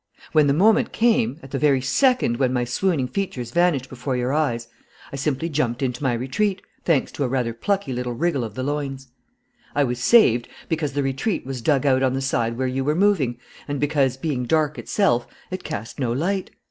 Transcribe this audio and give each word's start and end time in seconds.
When 0.31 0.47
the 0.47 0.51
moment 0.55 0.91
came, 0.91 1.39
at 1.43 1.51
the 1.51 1.59
very 1.59 1.79
second 1.79 2.37
when 2.37 2.51
my 2.51 2.63
swooning 2.65 3.07
features 3.07 3.51
vanished 3.51 3.87
before 3.87 4.17
your 4.17 4.33
eyes, 4.33 4.67
I 5.13 5.15
simply 5.15 5.47
jumped 5.47 5.83
into 5.83 6.01
my 6.01 6.13
retreat, 6.13 6.63
thanks 6.83 7.11
to 7.11 7.23
a 7.23 7.27
rather 7.27 7.53
plucky 7.53 7.93
little 7.93 8.13
wriggle 8.13 8.43
of 8.43 8.55
the 8.55 8.63
loins. 8.63 9.09
"I 9.75 9.83
was 9.83 9.99
saved, 9.99 10.47
because 10.67 10.93
the 10.93 11.03
retreat 11.03 11.45
was 11.45 11.61
dug 11.61 11.85
out 11.85 12.01
on 12.01 12.13
the 12.13 12.19
side 12.21 12.57
where 12.57 12.65
you 12.65 12.83
were 12.83 12.95
moving 12.95 13.37
and 13.67 13.79
because, 13.79 14.17
being 14.17 14.45
dark 14.45 14.79
itself, 14.79 15.27
it 15.51 15.63
cast 15.63 15.99
no 15.99 16.11
light. 16.11 16.49